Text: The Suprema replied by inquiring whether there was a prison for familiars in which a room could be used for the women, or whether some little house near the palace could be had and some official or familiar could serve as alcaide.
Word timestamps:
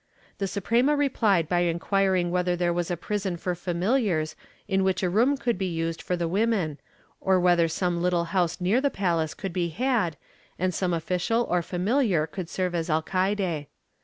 The 0.39 0.47
Suprema 0.47 0.95
replied 0.95 1.47
by 1.47 1.59
inquiring 1.59 2.31
whether 2.31 2.55
there 2.55 2.73
was 2.73 2.89
a 2.89 2.97
prison 2.97 3.37
for 3.37 3.53
familiars 3.53 4.35
in 4.67 4.83
which 4.83 5.03
a 5.03 5.11
room 5.11 5.37
could 5.37 5.59
be 5.59 5.67
used 5.67 6.01
for 6.01 6.17
the 6.17 6.27
women, 6.27 6.79
or 7.19 7.39
whether 7.39 7.67
some 7.67 8.01
little 8.01 8.25
house 8.33 8.59
near 8.59 8.81
the 8.81 8.89
palace 8.89 9.35
could 9.35 9.53
be 9.53 9.69
had 9.69 10.17
and 10.57 10.73
some 10.73 10.91
official 10.91 11.43
or 11.43 11.61
familiar 11.61 12.25
could 12.25 12.49
serve 12.49 12.73
as 12.73 12.89
alcaide. 12.89 13.67